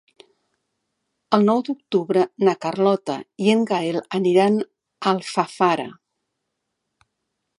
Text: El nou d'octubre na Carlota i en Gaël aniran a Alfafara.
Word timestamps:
El 1.37 1.43
nou 1.49 1.59
d'octubre 1.67 2.23
na 2.47 2.55
Carlota 2.65 3.19
i 3.49 3.53
en 3.55 3.61
Gaël 3.73 4.01
aniran 4.21 4.59
a 4.61 4.67
Alfafara. 5.15 5.89